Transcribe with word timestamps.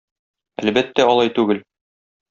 Әлбәттә, 0.63 1.07
алай 1.13 1.33
түгел. 1.39 1.65